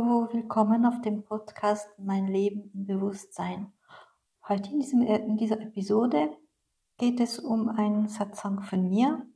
Hallo, 0.00 0.28
willkommen 0.30 0.86
auf 0.86 1.00
dem 1.00 1.24
Podcast 1.24 1.88
Mein 1.98 2.28
Leben 2.28 2.70
im 2.72 2.86
Bewusstsein. 2.86 3.72
Heute 4.46 4.70
in, 4.70 4.78
diesem, 4.78 5.02
in 5.02 5.36
dieser 5.36 5.60
Episode 5.60 6.36
geht 6.98 7.18
es 7.18 7.40
um 7.40 7.68
einen 7.68 8.06
Satzang 8.06 8.62
von 8.62 8.88
mir. 8.88 9.26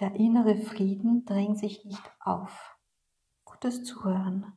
Der 0.00 0.16
innere 0.16 0.56
Frieden 0.56 1.24
drängt 1.24 1.58
sich 1.58 1.84
nicht 1.84 2.02
auf. 2.18 2.76
Gutes 3.44 3.84
Zuhören. 3.84 4.54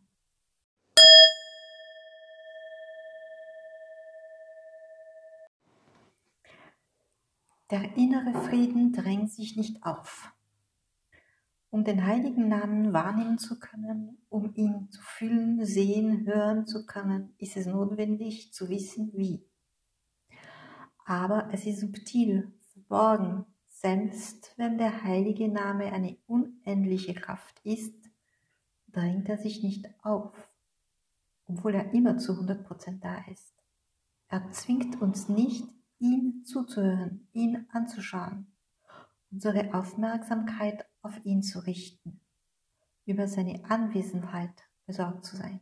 Der 7.70 7.96
innere 7.96 8.34
Frieden 8.48 8.94
drängt 8.94 9.32
sich 9.32 9.56
nicht 9.56 9.86
auf. 9.86 10.34
Um 11.70 11.84
den 11.84 12.06
heiligen 12.06 12.48
Namen 12.48 12.94
wahrnehmen 12.94 13.38
zu 13.38 13.60
können, 13.60 14.18
um 14.30 14.54
ihn 14.56 14.90
zu 14.90 15.02
fühlen, 15.02 15.66
sehen, 15.66 16.26
hören 16.26 16.66
zu 16.66 16.86
können, 16.86 17.34
ist 17.38 17.58
es 17.58 17.66
notwendig 17.66 18.54
zu 18.54 18.70
wissen, 18.70 19.12
wie. 19.14 19.46
Aber 21.06 21.50
es 21.52 21.66
ist 21.66 21.82
subtil, 21.82 22.52
verborgen, 22.74 23.46
selbst 23.68 24.54
wenn 24.58 24.78
der 24.78 25.04
heilige 25.04 25.50
Name 25.50 25.92
eine 25.92 26.18
unendliche 26.26 27.14
Kraft 27.14 27.60
ist, 27.64 27.96
drängt 28.88 29.30
er 29.30 29.38
sich 29.38 29.62
nicht 29.62 29.88
auf, 30.04 30.50
obwohl 31.48 31.76
er 31.76 31.94
immer 31.94 32.18
zu 32.18 32.34
100% 32.34 33.00
da 33.00 33.24
ist. 33.32 33.54
Er 34.30 34.52
zwingt 34.52 35.02
uns 35.02 35.30
nicht, 35.30 35.66
ihm 36.00 36.44
zuzuhören, 36.44 37.28
ihn 37.34 37.68
anzuschauen, 37.72 38.48
unsere 39.32 39.74
Aufmerksamkeit 39.74 40.86
auf 41.08 41.26
ihn 41.26 41.42
zu 41.42 41.60
richten, 41.60 42.20
über 43.06 43.28
seine 43.28 43.64
Anwesenheit 43.70 44.52
besorgt 44.86 45.26
zu 45.26 45.38
sein. 45.38 45.62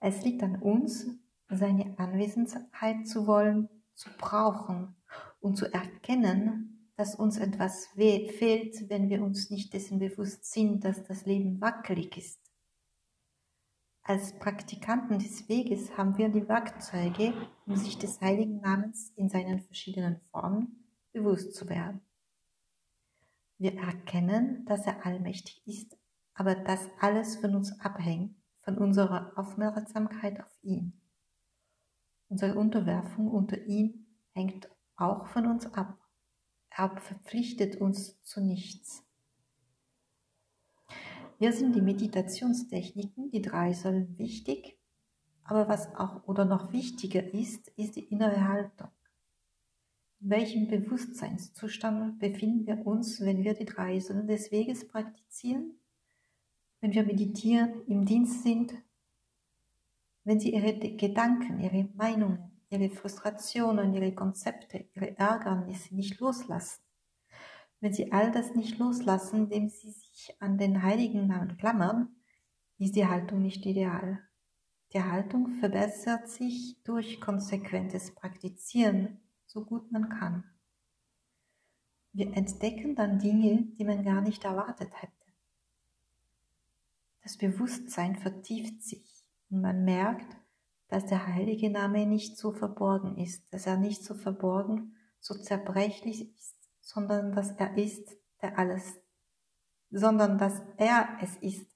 Es 0.00 0.22
liegt 0.24 0.42
an 0.42 0.56
uns, 0.56 1.06
seine 1.48 1.98
Anwesenheit 1.98 3.08
zu 3.08 3.26
wollen, 3.26 3.68
zu 3.94 4.10
brauchen 4.16 4.94
und 5.40 5.56
zu 5.56 5.72
erkennen, 5.72 6.90
dass 6.96 7.16
uns 7.16 7.38
etwas 7.38 7.86
fehlt, 7.88 8.88
wenn 8.88 9.08
wir 9.08 9.22
uns 9.22 9.50
nicht 9.50 9.72
dessen 9.72 9.98
bewusst 9.98 10.50
sind, 10.52 10.84
dass 10.84 11.02
das 11.02 11.26
Leben 11.26 11.60
wackelig 11.60 12.16
ist. 12.16 12.40
Als 14.02 14.38
Praktikanten 14.38 15.18
des 15.18 15.48
Weges 15.48 15.96
haben 15.96 16.16
wir 16.18 16.28
die 16.28 16.46
Werkzeuge, 16.46 17.32
um 17.66 17.74
sich 17.74 17.98
des 17.98 18.20
heiligen 18.20 18.60
Namens 18.60 19.12
in 19.16 19.28
seinen 19.28 19.60
verschiedenen 19.60 20.20
Formen 20.30 20.84
bewusst 21.12 21.54
zu 21.54 21.68
werden. 21.68 22.00
Wir 23.64 23.78
erkennen, 23.78 24.66
dass 24.66 24.86
er 24.86 25.06
allmächtig 25.06 25.66
ist, 25.66 25.96
aber 26.34 26.54
dass 26.54 26.86
alles 27.00 27.36
von 27.36 27.54
uns 27.54 27.80
abhängt, 27.80 28.36
von 28.60 28.76
unserer 28.76 29.32
Aufmerksamkeit 29.38 30.38
auf 30.38 30.58
ihn. 30.60 31.00
Unsere 32.28 32.58
Unterwerfung 32.58 33.30
unter 33.30 33.64
ihm 33.64 34.06
hängt 34.34 34.68
auch 34.96 35.28
von 35.28 35.46
uns 35.46 35.64
ab. 35.72 35.98
Er 36.68 36.94
verpflichtet 36.98 37.76
uns 37.76 38.22
zu 38.22 38.42
nichts. 38.42 39.02
Hier 41.38 41.54
sind 41.54 41.74
die 41.74 41.80
Meditationstechniken, 41.80 43.30
die 43.30 43.40
drei 43.40 43.72
Säulen 43.72 44.18
wichtig, 44.18 44.78
aber 45.42 45.68
was 45.68 45.86
auch 45.94 46.28
oder 46.28 46.44
noch 46.44 46.70
wichtiger 46.70 47.32
ist, 47.32 47.68
ist 47.78 47.96
die 47.96 48.10
innere 48.10 48.46
Haltung. 48.46 48.90
Welchem 50.26 50.68
Bewusstseinszustand 50.68 52.18
befinden 52.18 52.66
wir 52.66 52.86
uns, 52.86 53.20
wenn 53.20 53.44
wir 53.44 53.52
die 53.52 53.66
drei 53.66 54.00
Säulen 54.00 54.26
des 54.26 54.50
Weges 54.50 54.88
praktizieren? 54.88 55.78
Wenn 56.80 56.94
wir 56.94 57.04
meditieren, 57.04 57.82
im 57.88 58.06
Dienst 58.06 58.42
sind, 58.42 58.72
wenn 60.24 60.40
Sie 60.40 60.54
Ihre 60.54 60.78
Gedanken, 60.96 61.60
Ihre 61.60 61.90
Meinungen, 61.94 62.38
Ihre 62.70 62.88
Frustrationen, 62.88 63.92
Ihre 63.92 64.14
Konzepte, 64.14 64.86
Ihre 64.94 65.14
Ärgernisse 65.18 65.94
nicht 65.94 66.18
loslassen? 66.20 66.80
Wenn 67.80 67.92
Sie 67.92 68.10
all 68.10 68.32
das 68.32 68.54
nicht 68.54 68.78
loslassen, 68.78 69.40
indem 69.40 69.68
Sie 69.68 69.90
sich 69.90 70.34
an 70.40 70.56
den 70.56 70.82
heiligen 70.82 71.26
Namen 71.26 71.58
klammern, 71.58 72.16
ist 72.78 72.96
die 72.96 73.06
Haltung 73.06 73.42
nicht 73.42 73.66
ideal. 73.66 74.20
Die 74.94 75.02
Haltung 75.02 75.48
verbessert 75.60 76.30
sich 76.30 76.82
durch 76.82 77.20
konsequentes 77.20 78.14
Praktizieren 78.14 79.20
so 79.54 79.64
gut 79.64 79.90
man 79.92 80.08
kann. 80.08 80.44
Wir 82.12 82.36
entdecken 82.36 82.96
dann 82.96 83.18
Dinge, 83.18 83.62
die 83.78 83.84
man 83.84 84.04
gar 84.04 84.20
nicht 84.20 84.44
erwartet 84.44 84.90
hätte. 85.00 85.12
Das 87.22 87.38
Bewusstsein 87.38 88.16
vertieft 88.16 88.82
sich 88.82 89.24
und 89.48 89.62
man 89.62 89.84
merkt, 89.84 90.36
dass 90.88 91.06
der 91.06 91.26
heilige 91.26 91.70
Name 91.70 92.04
nicht 92.04 92.36
so 92.36 92.52
verborgen 92.52 93.16
ist, 93.16 93.52
dass 93.52 93.66
er 93.66 93.78
nicht 93.78 94.04
so 94.04 94.14
verborgen, 94.14 94.96
so 95.20 95.34
zerbrechlich 95.34 96.34
ist, 96.36 96.56
sondern 96.80 97.32
dass 97.32 97.52
er 97.52 97.76
ist, 97.78 98.16
der 98.42 98.58
alles, 98.58 99.00
sondern 99.90 100.36
dass 100.36 100.60
er 100.76 101.18
es 101.22 101.36
ist, 101.36 101.70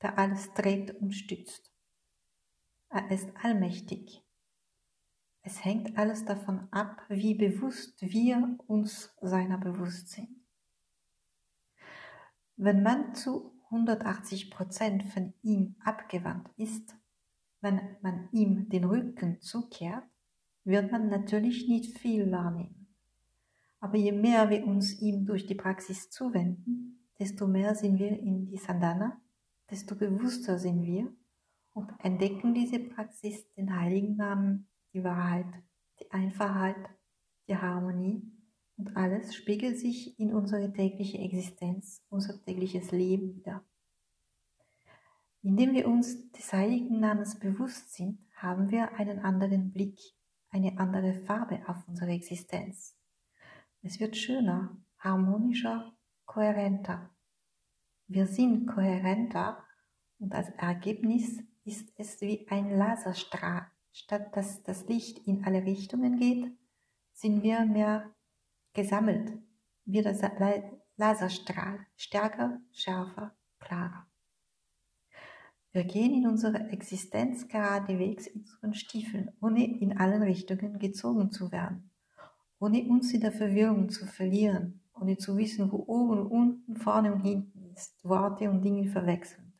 der 0.00 0.18
alles 0.18 0.52
trägt 0.54 0.92
und 1.00 1.12
stützt. 1.12 1.72
Er 2.90 3.10
ist 3.10 3.28
allmächtig. 3.42 4.23
Es 5.46 5.62
hängt 5.62 5.98
alles 5.98 6.24
davon 6.24 6.68
ab, 6.70 7.02
wie 7.10 7.34
bewusst 7.34 8.00
wir 8.00 8.56
uns 8.66 9.14
seiner 9.20 9.58
bewusst 9.58 10.08
sind. 10.08 10.30
Wenn 12.56 12.82
man 12.82 13.14
zu 13.14 13.52
180 13.64 14.50
Prozent 14.50 15.02
von 15.04 15.34
ihm 15.42 15.76
abgewandt 15.84 16.48
ist, 16.56 16.96
wenn 17.60 17.78
man 18.00 18.30
ihm 18.32 18.70
den 18.70 18.84
Rücken 18.84 19.42
zukehrt, 19.42 20.04
wird 20.64 20.90
man 20.90 21.08
natürlich 21.08 21.68
nicht 21.68 21.98
viel 21.98 22.32
wahrnehmen. 22.32 22.88
Aber 23.80 23.98
je 23.98 24.12
mehr 24.12 24.48
wir 24.48 24.66
uns 24.66 24.98
ihm 25.02 25.26
durch 25.26 25.44
die 25.44 25.54
Praxis 25.54 26.08
zuwenden, 26.08 27.06
desto 27.18 27.46
mehr 27.46 27.74
sind 27.74 27.98
wir 27.98 28.18
in 28.18 28.46
die 28.46 28.56
Sandana, 28.56 29.20
desto 29.70 29.94
bewusster 29.94 30.58
sind 30.58 30.84
wir 30.84 31.12
und 31.74 31.92
entdecken 31.98 32.54
diese 32.54 32.78
Praxis 32.78 33.52
den 33.52 33.78
heiligen 33.78 34.16
Namen 34.16 34.68
die 34.94 35.04
Wahrheit, 35.04 35.46
die 36.00 36.10
Einfachheit, 36.12 36.76
die 37.48 37.56
Harmonie 37.56 38.22
und 38.76 38.96
alles 38.96 39.34
spiegelt 39.34 39.78
sich 39.78 40.18
in 40.18 40.32
unsere 40.32 40.72
tägliche 40.72 41.18
Existenz, 41.18 42.02
unser 42.08 42.42
tägliches 42.42 42.90
Leben 42.92 43.34
wieder. 43.34 43.64
Indem 45.42 45.74
wir 45.74 45.86
uns 45.86 46.30
des 46.32 46.52
heiligen 46.52 47.00
Namens 47.00 47.38
bewusst 47.38 47.92
sind, 47.92 48.18
haben 48.34 48.70
wir 48.70 48.94
einen 48.94 49.18
anderen 49.18 49.72
Blick, 49.72 49.98
eine 50.50 50.78
andere 50.78 51.14
Farbe 51.26 51.60
auf 51.66 51.86
unsere 51.86 52.12
Existenz. 52.12 52.96
Es 53.82 54.00
wird 54.00 54.16
schöner, 54.16 54.76
harmonischer, 54.98 55.92
kohärenter. 56.24 57.10
Wir 58.06 58.26
sind 58.26 58.66
kohärenter 58.66 59.62
und 60.18 60.34
als 60.34 60.48
Ergebnis 60.50 61.42
ist 61.64 61.92
es 61.96 62.20
wie 62.20 62.46
ein 62.48 62.70
Laserstrahl, 62.70 63.66
Statt 63.96 64.36
dass 64.36 64.60
das 64.64 64.88
Licht 64.88 65.20
in 65.20 65.44
alle 65.44 65.64
Richtungen 65.64 66.18
geht, 66.18 66.50
sind 67.12 67.44
wir 67.44 67.64
mehr 67.64 68.12
gesammelt, 68.72 69.38
wie 69.84 70.02
der 70.02 70.16
Laserstrahl, 70.96 71.86
stärker, 71.94 72.60
schärfer, 72.72 73.36
klarer. 73.60 74.08
Wir 75.70 75.84
gehen 75.84 76.12
in 76.12 76.26
unserer 76.26 76.72
Existenz 76.72 77.46
geradewegs 77.46 78.26
in 78.26 78.40
unseren 78.40 78.74
Stiefeln, 78.74 79.30
ohne 79.40 79.64
in 79.64 79.96
allen 79.96 80.22
Richtungen 80.22 80.80
gezogen 80.80 81.30
zu 81.30 81.52
werden, 81.52 81.88
ohne 82.58 82.82
uns 82.88 83.14
in 83.14 83.20
der 83.20 83.32
Verwirrung 83.32 83.90
zu 83.90 84.06
verlieren, 84.06 84.80
ohne 85.00 85.18
zu 85.18 85.36
wissen, 85.36 85.70
wo 85.70 85.84
oben 85.86 86.26
unten, 86.26 86.76
vorne 86.76 87.12
und 87.14 87.20
hinten 87.20 87.72
ist, 87.72 88.04
Worte 88.04 88.50
und 88.50 88.62
Dinge 88.62 88.88
verwechselnd. 88.88 89.52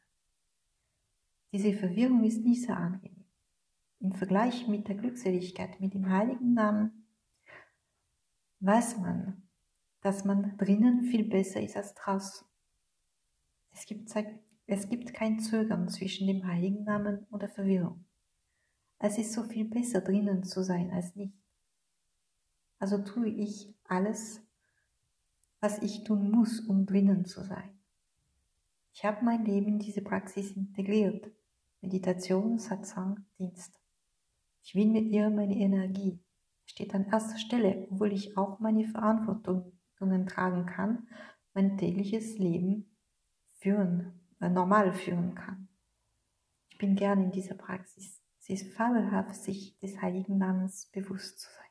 Diese 1.53 1.73
Verwirrung 1.73 2.25
ist 2.25 2.45
nicht 2.45 2.63
sehr 2.63 2.77
angenehm 2.77 3.14
im 4.05 4.13
Vergleich 4.13 4.69
mit 4.69 4.87
der 4.87 4.97
Glückseligkeit, 4.97 5.81
mit 5.81 5.95
dem 5.95 6.11
heiligen 6.11 6.53
Namen, 6.53 7.07
weiß 8.61 8.99
man, 8.99 9.49
dass 10.03 10.27
man 10.27 10.59
drinnen 10.59 11.05
viel 11.05 11.25
besser 11.25 11.63
ist 11.63 11.75
als 11.75 11.95
draußen. 11.95 12.47
Es 13.73 13.87
gibt, 13.87 14.15
es 14.67 14.89
gibt 14.91 15.15
kein 15.15 15.41
Zögern 15.41 15.89
zwischen 15.89 16.27
dem 16.27 16.47
heiligen 16.47 16.85
Namen 16.85 17.27
und 17.31 17.41
der 17.41 17.49
Verwirrung. 17.49 18.05
Es 18.99 19.17
ist 19.17 19.33
so 19.33 19.43
viel 19.43 19.65
besser 19.65 20.03
drinnen 20.03 20.45
zu 20.45 20.63
sein 20.63 20.91
als 20.91 21.17
nicht. 21.17 21.35
Also 22.79 22.99
tue 22.99 23.29
ich 23.31 23.75
alles, 23.85 24.43
was 25.61 25.79
ich 25.79 26.05
tun 26.05 26.31
muss, 26.31 26.61
um 26.61 26.85
drinnen 26.85 27.25
zu 27.25 27.43
sein. 27.43 27.71
Ich 28.93 29.03
habe 29.07 29.25
mein 29.25 29.47
Leben 29.47 29.69
in 29.69 29.79
diese 29.79 30.03
Praxis 30.03 30.51
integriert. 30.51 31.33
Meditation, 31.81 32.59
Satsang, 32.59 33.25
Dienst. 33.39 33.84
Ich 34.65 34.75
will 34.75 34.87
mit 34.87 35.09
ihr 35.09 35.29
meine 35.29 35.55
Energie. 35.57 36.19
Steht 36.65 36.95
an 36.95 37.05
erster 37.05 37.37
Stelle, 37.37 37.87
obwohl 37.91 38.13
ich 38.15 38.39
auch 38.39 38.61
meine 38.61 38.87
Verantwortungen 38.89 40.27
tragen 40.27 40.65
kann, 40.65 41.07
mein 41.53 41.77
tägliches 41.77 42.39
Leben 42.39 42.97
führen, 43.53 44.19
äh, 44.41 44.49
normal 44.49 44.95
führen 44.95 45.35
kann. 45.35 45.69
Ich 46.71 46.79
bin 46.79 46.97
gern 46.97 47.23
in 47.23 47.31
dieser 47.31 47.57
Praxis. 47.57 48.23
Es 48.41 48.49
ist 48.49 48.75
fabelhaft, 48.75 49.35
sich 49.37 49.79
des 49.81 50.01
heiligen 50.01 50.39
Namens 50.39 50.91
bewusst 50.91 51.41
zu 51.41 51.49
sein. 51.51 51.64